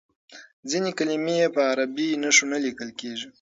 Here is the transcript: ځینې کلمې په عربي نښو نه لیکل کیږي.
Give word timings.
ځینې 0.69 0.91
کلمې 0.97 1.35
په 1.55 1.61
عربي 1.71 2.09
نښو 2.21 2.45
نه 2.53 2.57
لیکل 2.65 2.89
کیږي. 2.99 3.27